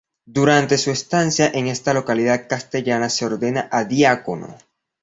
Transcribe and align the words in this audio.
Durante 0.25 0.79
su 0.79 0.89
estancia 0.89 1.51
en 1.53 1.67
esta 1.67 1.93
localidad 1.93 2.47
castellana 2.49 3.07
se 3.07 3.27
ordena 3.27 3.69
diácono. 3.87 4.57